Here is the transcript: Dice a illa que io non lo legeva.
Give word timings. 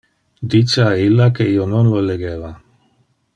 Dice 0.53 0.79
a 0.85 0.95
illa 1.01 1.27
que 1.39 1.47
io 1.57 1.67
non 1.75 1.91
lo 1.93 2.01
legeva. 2.09 2.51